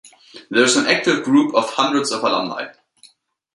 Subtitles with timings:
[0.49, 2.69] There is an active group of hundreds of alumni.